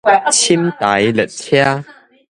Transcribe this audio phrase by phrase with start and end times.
[0.31, 1.85] 寢台列車